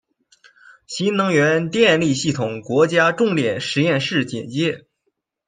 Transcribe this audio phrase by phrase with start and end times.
[0.87, 4.87] 新能源电力系统国家重点实验室简介